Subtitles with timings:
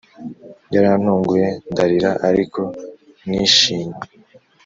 [0.73, 2.61] Yarantunguye ndarira ariko
[3.29, 3.99] nishimye